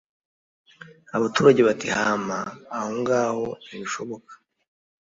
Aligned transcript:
Abagaragu 1.15 1.61
bati: 1.67 1.87
"Hama 1.97 2.39
ahongaho 2.77 3.45
ntibishoboka 3.65 4.31